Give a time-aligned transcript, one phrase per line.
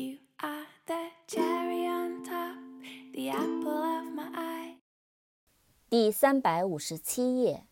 [0.00, 2.58] You are the cherry on top,
[3.12, 4.76] the apple of my eye.
[5.88, 7.66] 第三百五十七页。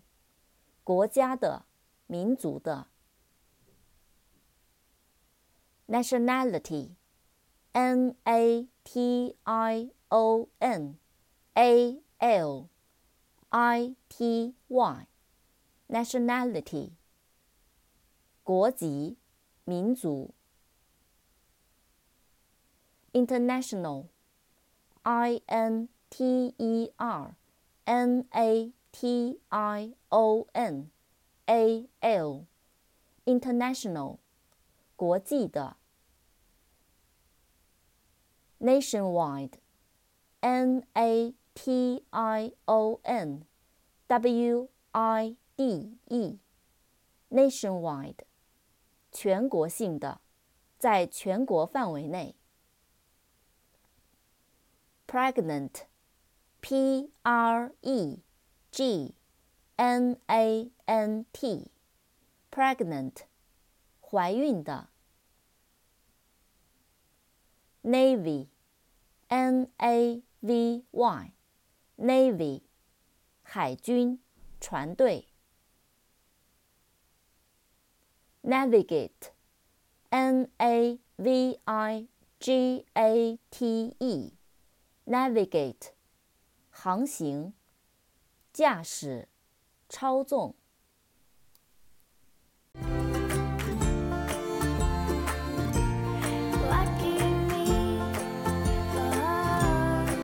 [0.84, 1.66] 国家的、
[2.11, 2.87] 民族的。
[5.87, 6.97] Nationality。
[7.73, 10.97] N A T I O N
[11.55, 12.67] A L
[13.49, 16.91] I T Y，nationality，
[18.43, 19.17] 国籍、
[19.63, 20.33] 民族。
[23.13, 27.37] International，I N T E R
[27.85, 30.91] N A T I O N
[31.50, 34.18] A L，international，
[34.96, 35.76] 国际的。
[38.58, 39.52] nationwide,
[40.40, 43.44] N A T I O N
[44.06, 46.38] W I D E,
[47.30, 48.20] nationwide，
[49.12, 50.20] 全国性的，
[50.78, 52.34] 在全国范围内。
[55.06, 55.82] pregnant,
[56.60, 58.20] P R E
[58.70, 59.14] G
[59.77, 61.71] N A N T,
[62.51, 63.23] pregnant，
[64.01, 64.89] 怀孕的。
[67.83, 68.47] navy,
[69.29, 71.33] n a v y,
[71.97, 72.61] navy,
[73.43, 74.19] 海军
[74.59, 75.27] 船队。
[78.43, 79.31] navigate,
[80.09, 82.07] n a v i
[82.39, 84.33] g a t e,
[85.05, 85.91] navigate,
[86.69, 87.53] 航行、
[88.51, 89.27] 驾驶、
[89.91, 90.55] 操纵。